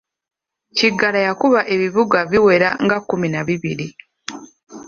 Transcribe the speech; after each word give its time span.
Kiggala 0.77 1.19
yakuba 1.27 1.61
ebibuga 1.73 2.19
biwera 2.31 2.69
nga 2.83 2.97
kkumi 3.01 3.27
na 3.33 3.41
bibiri. 3.47 3.87